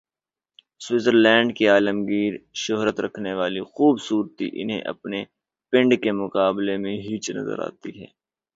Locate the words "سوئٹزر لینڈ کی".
0.81-1.67